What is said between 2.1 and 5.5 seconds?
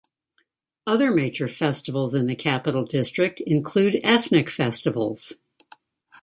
in the Capital District include ethnic festivals.